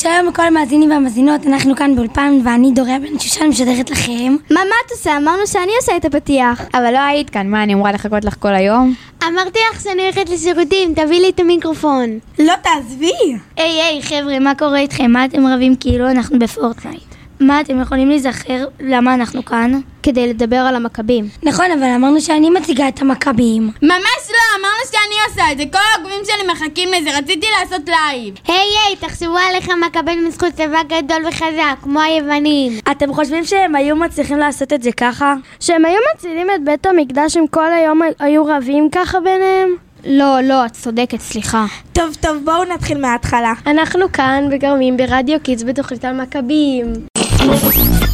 שלום 0.00 0.26
לכל 0.28 0.42
המאזינים 0.42 0.90
והמאזינות, 0.90 1.46
אנחנו 1.46 1.76
כאן 1.76 1.96
באולפן 1.96 2.40
ואני 2.44 2.72
דוריה 2.72 2.98
בן 2.98 3.18
שושן 3.18 3.46
משדרת 3.46 3.90
לכם. 3.90 4.36
מה, 4.50 4.60
מה 4.60 4.74
את 4.86 4.90
עושה? 4.90 5.16
אמרנו 5.16 5.46
שאני 5.46 5.72
עושה 5.80 5.96
את 5.96 6.04
הפתיח. 6.04 6.62
אבל 6.74 6.92
לא 6.92 6.98
היית 6.98 7.30
כאן, 7.30 7.50
מה, 7.50 7.62
אני 7.62 7.74
אמורה 7.74 7.92
לחכות 7.92 8.24
לך 8.24 8.34
כל 8.38 8.54
היום? 8.54 8.94
אמרתי 9.26 9.58
לך 9.72 9.80
שאני 9.80 10.02
הולכת 10.02 10.28
לשירותים, 10.28 10.94
תביא 10.94 11.20
לי 11.20 11.28
את 11.28 11.40
המיקרופון. 11.40 12.18
לא 12.38 12.54
תעזבי! 12.62 13.36
היי 13.56 13.82
היי 13.82 14.02
חבר'ה, 14.02 14.38
מה 14.38 14.54
קורה 14.54 14.78
איתכם? 14.78 15.10
מה 15.10 15.24
אתם 15.24 15.46
רבים 15.46 15.76
כאילו 15.76 16.10
אנחנו 16.10 16.38
בפורטנייט? 16.38 17.14
מה, 17.40 17.60
אתם 17.60 17.80
יכולים 17.80 18.08
להיזכר 18.08 18.66
למה 18.80 19.14
אנחנו 19.14 19.44
כאן? 19.44 19.80
כדי 20.08 20.26
לדבר 20.26 20.56
על 20.56 20.76
המכבים. 20.76 21.28
נכון, 21.42 21.66
אבל 21.70 21.88
אמרנו 21.96 22.20
שאני 22.20 22.50
מציגה 22.50 22.88
את 22.88 23.02
המכבים. 23.02 23.70
ממש 23.82 24.22
לא, 24.30 24.60
אמרנו 24.60 24.82
שאני 24.90 25.14
עושה 25.28 25.52
את 25.52 25.58
זה, 25.58 25.64
כל 25.72 25.78
העוקבים 25.94 26.20
שלי 26.24 26.52
מחכים 26.52 26.88
לזה, 26.88 27.18
רציתי 27.18 27.46
לעשות 27.60 27.88
לייב. 27.88 28.34
היי 28.46 28.56
היי, 28.56 28.96
תחשבו 29.00 29.36
על 29.50 29.56
איך 29.56 29.68
מכבים 29.86 30.28
בזכות 30.28 30.52
צבא 30.52 30.82
גדול 30.82 31.26
וחזק, 31.28 31.76
כמו 31.82 32.00
היוונים. 32.00 32.72
אתם 32.90 33.14
חושבים 33.14 33.44
שהם 33.44 33.74
היו 33.74 33.96
מצליחים 33.96 34.38
לעשות 34.38 34.72
את 34.72 34.82
זה 34.82 34.92
ככה? 34.92 35.34
שהם 35.60 35.84
היו 35.84 35.98
מצילים 36.14 36.46
את 36.54 36.64
בית 36.64 36.86
המקדש 36.86 37.36
אם 37.36 37.46
כל 37.50 37.72
היום 37.72 38.00
היו 38.18 38.44
רבים 38.44 38.88
ככה 38.92 39.20
ביניהם? 39.20 39.68
לא, 40.04 40.40
לא, 40.40 40.66
את 40.66 40.72
צודקת, 40.72 41.20
סליחה. 41.20 41.66
טוב, 41.92 42.14
טוב, 42.20 42.36
בואו 42.44 42.64
נתחיל 42.64 42.98
מההתחלה. 42.98 43.52
אנחנו 43.66 44.12
כאן 44.12 44.44
בגרמים 44.50 44.96
ברדיו 44.96 45.40
קידס 45.42 45.62
בתוכנית 45.62 46.04
על 46.04 46.22
מכבים. 46.22 46.92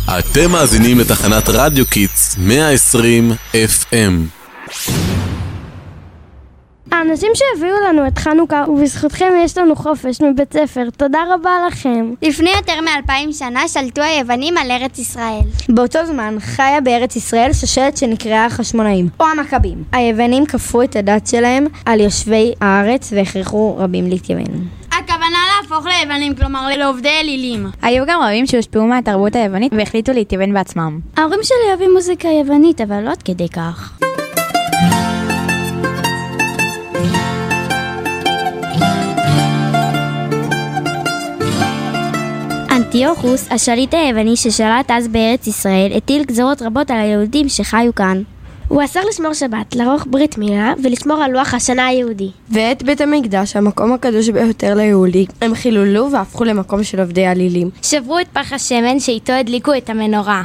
אתם 0.09 0.51
מאזינים 0.51 0.99
לתחנת 0.99 1.49
רדיו 1.49 1.87
קידס 1.87 2.37
120 2.39 3.33
FM. 3.53 4.13
האנשים 6.93 7.31
שהביאו 7.35 7.77
לנו 7.89 8.07
את 8.07 8.19
חנוכה, 8.19 8.65
ובזכותכם 8.69 9.33
יש 9.45 9.59
לנו 9.59 9.77
חופש 9.77 10.21
מבית 10.21 10.53
ספר, 10.53 10.91
תודה 10.97 11.19
רבה 11.35 11.51
לכם. 11.67 12.15
לפני 12.23 12.51
יותר 12.51 12.81
מאלפיים 12.81 13.33
שנה 13.33 13.69
שלטו 13.69 14.03
היוונים 14.03 14.59
על 14.59 14.71
ארץ 14.71 14.99
ישראל. 14.99 15.41
באותו 15.69 16.07
זמן 16.07 16.37
חיה 16.41 16.81
בארץ 16.81 17.17
ישראל 17.17 17.53
שושלת 17.53 17.97
שנקראה 17.97 18.47
החשמונאים, 18.47 19.09
או 19.21 19.27
המכבים. 19.27 19.85
היוונים 19.93 20.47
כפו 20.47 20.83
את 20.83 20.97
הדת 20.97 21.27
שלהם 21.27 21.67
על 21.85 22.01
יושבי 22.01 22.53
הארץ 22.61 23.13
והכריחו 23.13 23.77
רבים 23.79 24.09
להתייוון. 24.09 24.84
להפוך 25.65 25.87
ליוונים, 25.87 26.35
כלומר 26.35 26.69
לעובדי 26.77 27.09
אלילים. 27.21 27.67
היו 27.83 28.07
גם 28.07 28.21
רבים 28.23 28.47
שהושפעו 28.47 28.87
מהתרבות 28.87 29.37
היוונית 29.37 29.73
והחליטו 29.77 30.13
להתייוון 30.13 30.55
בעצמם. 30.55 31.01
ההורים 31.17 31.41
שלי 31.43 31.69
אוהבים 31.69 31.93
מוזיקה 31.95 32.29
יוונית, 32.29 32.81
אבל 32.81 33.01
לא 33.01 33.11
עד 33.11 33.23
כדי 33.23 33.49
כך. 33.49 33.99
אנטיוכוס, 42.71 43.53
השליט 43.53 43.95
היווני 43.95 44.37
ששלט 44.37 44.91
אז 44.91 45.09
בארץ 45.09 45.47
ישראל, 45.47 45.93
הטיל 45.97 46.25
גזרות 46.25 46.63
רבות 46.63 46.91
על 46.91 46.99
היהודים 46.99 47.49
שחיו 47.49 47.95
כאן. 47.95 48.23
הוא 48.69 48.85
אסר 48.85 49.01
לשמור 49.09 49.35
שבת, 49.35 49.75
לערוך 49.77 50.07
ברית 50.11 50.39
מילה 50.39 50.73
ולשמור 50.83 51.23
על 51.23 51.31
לוח 51.31 51.55
השנה 51.55 51.87
היהודי. 51.87 52.31
ואת 52.51 52.83
בית 52.83 53.01
המקדש, 53.01 53.57
המקום 53.57 53.93
הקדוש 53.93 54.29
ביותר 54.29 54.75
ליהודי, 54.75 55.27
הם 55.41 55.55
חיללו 55.55 56.11
והפכו 56.13 56.45
למקום 56.45 56.85
של 56.85 57.01
עובדי 57.01 57.27
אלילים. 57.27 57.71
שברו 57.83 58.19
את 58.21 58.27
פח 58.33 58.53
השמן 58.53 59.01
שאיתו 59.01 59.33
הדליקו 59.33 59.77
את 59.77 59.91
המנורה. 59.91 60.43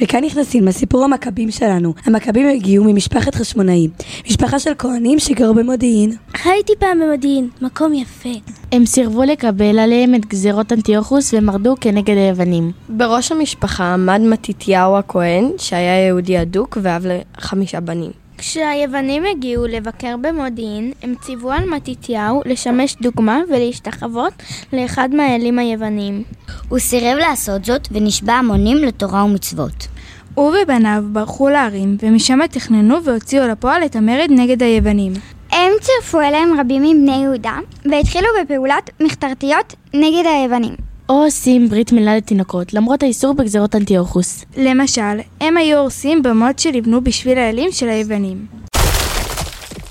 וכאן 0.00 0.24
נכנסים 0.24 0.64
לסיפור 0.64 1.04
המכבים 1.04 1.50
שלנו. 1.50 1.94
המכבים 2.04 2.48
הגיעו 2.48 2.84
ממשפחת 2.84 3.34
חשמונאים, 3.34 3.90
משפחה 4.26 4.58
של 4.58 4.70
כהנים 4.78 5.18
שגרו 5.18 5.54
במודיעין. 5.54 6.16
הייתי 6.44 6.72
פעם 6.78 7.00
במודיעין, 7.00 7.48
מקום 7.62 7.94
יפה. 7.94 8.28
הם 8.72 8.86
סירבו 8.86 9.22
לקבל 9.22 9.78
עליהם 9.78 10.14
את 10.14 10.26
גזירות 10.26 10.72
אנטיוכוס 10.72 11.34
ומרדו 11.34 11.74
כנגד 11.80 12.16
היוונים. 12.16 12.72
בראש 12.88 13.32
המשפחה 13.32 13.94
עמד 13.94 14.20
מתתיהו 14.20 14.96
הכהן, 14.96 15.50
שהיה 15.58 16.06
יהודי 16.06 16.42
אדוק 16.42 16.78
ואב 16.82 17.06
לחמישה 17.06 17.80
בנים. 17.80 18.10
כשהיוונים 18.38 19.22
הגיעו 19.24 19.66
לבקר 19.66 20.16
במודיעין, 20.20 20.92
הם 21.02 21.14
ציוו 21.20 21.52
על 21.52 21.64
מתתיהו 21.70 22.42
לשמש 22.46 22.96
דוגמה 23.02 23.40
ולהשתחוות 23.48 24.32
לאחד 24.72 25.08
מהאלים 25.12 25.58
היוונים. 25.58 26.22
הוא 26.68 26.78
סירב 26.78 27.18
לעשות 27.18 27.64
זאת 27.64 27.88
ונשבע 27.90 28.32
המונים 28.32 28.76
לתורה 28.76 29.24
ומצוות. 29.24 29.88
הוא 30.34 30.52
ובניו 30.62 31.04
ברחו 31.12 31.48
לערים, 31.48 31.96
ומשם 32.02 32.38
תכננו 32.50 33.04
והוציאו 33.04 33.48
לפועל 33.48 33.84
את 33.84 33.96
המרד 33.96 34.28
נגד 34.30 34.62
היוונים. 34.62 35.12
הם 35.58 35.72
צירפו 35.80 36.20
אליהם 36.20 36.60
רבים 36.60 36.82
מבני 36.82 37.16
יהודה, 37.22 37.58
והתחילו 37.90 38.26
בפעולות 38.42 38.90
מחתרתיות 39.00 39.74
נגד 39.94 40.26
היוונים. 40.26 40.74
או 41.08 41.14
עושים 41.24 41.68
ברית 41.68 41.92
מילה 41.92 42.16
לתינוקות, 42.16 42.74
למרות 42.74 43.02
האיסור 43.02 43.34
בגזרות 43.34 43.74
אנטיוכוס. 43.74 44.44
למשל, 44.56 45.20
הם 45.40 45.56
היו 45.56 45.78
הורסים 45.78 46.22
במות 46.22 46.58
שנבנו 46.58 47.04
בשביל 47.04 47.38
האלים 47.38 47.72
של 47.72 47.88
היוונים. 47.88 48.57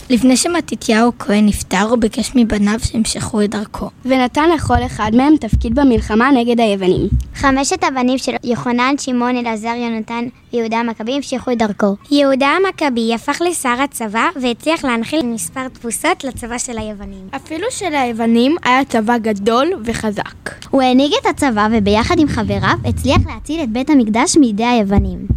לפני 0.10 0.38
שמתתיהו 0.38 1.10
הכהן 1.10 1.46
נפטר, 1.46 1.82
הוא 1.82 1.98
ביקש 1.98 2.32
מבניו 2.36 2.80
שימשכו 2.80 3.42
את 3.42 3.50
דרכו. 3.50 3.90
ונתן 4.06 4.50
לכל 4.50 4.86
אחד 4.86 5.12
מהם 5.14 5.38
תפקיד 5.38 5.80
במלחמה 5.80 6.32
נגד 6.32 6.60
היוונים. 6.60 7.08
חמשת 7.36 7.84
הבנים 7.84 8.18
של 8.18 8.32
יוחנן, 8.44 8.94
שמעון, 8.98 9.38
אלעזר, 9.38 9.74
יונתן 9.78 10.24
ויהודה 10.54 10.78
המכבי 10.78 11.12
המשיכו 11.12 11.52
את 11.52 11.58
דרכו. 11.58 11.96
יהודה 12.12 12.48
המכבי 12.48 13.14
הפך 13.14 13.42
לשר 13.50 13.82
הצבא 13.84 14.28
והצליח 14.42 14.86
להנחיל 14.86 15.26
מספר 15.26 15.68
תבוסות 15.68 16.24
לצבא 16.24 16.58
של 16.58 16.78
היוונים. 16.78 17.28
אפילו 17.36 17.68
שליוונים 17.70 18.56
היה 18.64 18.86
צבא 18.86 19.18
גדול 19.18 19.68
וחזק. 19.86 20.66
הוא 20.70 20.82
הנהיג 20.82 21.12
את 21.22 21.26
הצבא 21.26 21.68
וביחד 21.72 22.20
עם 22.20 22.28
חבריו 22.28 22.76
הצליח 22.86 23.22
להציל 23.28 23.64
את 23.64 23.70
בית 23.70 23.90
המקדש 23.90 24.38
מידי 24.38 24.66
היוונים. 24.66 25.37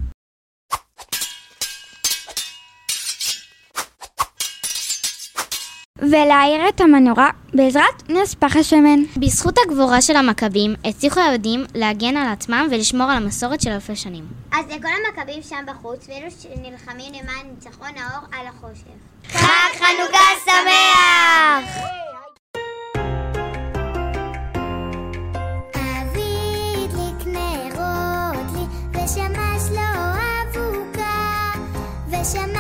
ולהאיר 6.00 6.68
את 6.68 6.80
המנורה 6.80 7.30
בעזרת 7.54 8.08
נס 8.08 8.34
פח 8.34 8.56
השמן. 8.56 9.02
בזכות 9.16 9.54
הגבורה 9.64 10.00
של 10.00 10.16
המכבים, 10.16 10.74
הצליחו 10.84 11.20
היהודים 11.20 11.64
להגן 11.74 12.16
על 12.16 12.28
עצמם 12.28 12.68
ולשמור 12.70 13.10
על 13.10 13.16
המסורת 13.16 13.60
של 13.60 13.70
אלפי 13.70 13.96
שנים. 13.96 14.24
אז 14.52 14.64
לכל 14.66 14.88
המכבים 14.88 15.42
שם 15.42 15.64
בחוץ, 15.66 16.08
ואלו 16.08 16.30
שנלחמים 16.30 17.12
למען 17.12 17.46
ניצחון 17.54 17.90
האור 17.96 18.26
על 18.32 18.46
החושך. 18.46 19.00
חג 19.28 19.78
חנוכה 19.78 20.24
שמח! 20.44 21.80
ושמש 28.92 29.70
לו 29.70 29.90
אבוקה, 30.42 31.52
ושמש 32.08 32.59